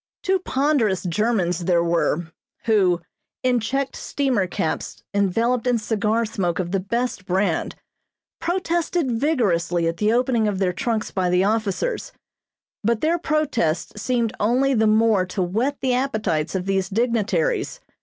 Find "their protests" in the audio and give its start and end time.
13.01-14.01